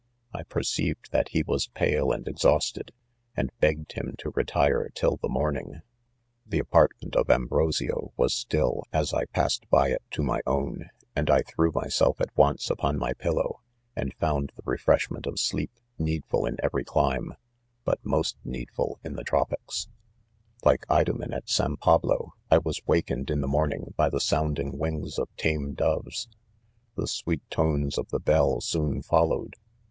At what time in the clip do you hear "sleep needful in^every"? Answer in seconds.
15.39-16.83